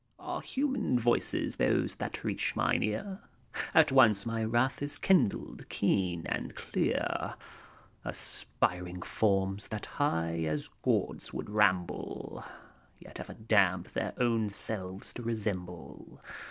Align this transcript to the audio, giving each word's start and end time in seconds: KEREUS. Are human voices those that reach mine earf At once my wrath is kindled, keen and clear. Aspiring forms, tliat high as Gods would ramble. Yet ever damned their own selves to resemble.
KEREUS. 0.17 0.27
Are 0.29 0.41
human 0.41 0.97
voices 0.97 1.57
those 1.57 1.97
that 1.97 2.23
reach 2.23 2.55
mine 2.55 2.81
earf 2.81 3.19
At 3.71 3.91
once 3.91 4.25
my 4.25 4.43
wrath 4.43 4.81
is 4.81 4.97
kindled, 4.97 5.69
keen 5.69 6.25
and 6.25 6.55
clear. 6.55 7.35
Aspiring 8.03 9.03
forms, 9.03 9.69
tliat 9.69 9.85
high 9.85 10.39
as 10.45 10.69
Gods 10.81 11.33
would 11.33 11.51
ramble. 11.51 12.43
Yet 12.99 13.19
ever 13.19 13.35
damned 13.35 13.91
their 13.93 14.15
own 14.17 14.49
selves 14.49 15.13
to 15.13 15.21
resemble. 15.21 16.19